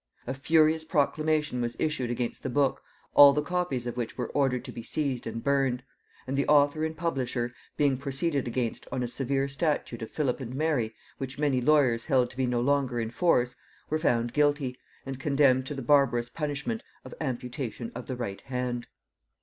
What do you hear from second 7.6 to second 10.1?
being proceeded against on a severe statute of